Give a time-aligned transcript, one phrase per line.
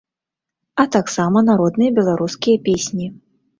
[0.83, 3.15] А таксама народныя беларускія песні.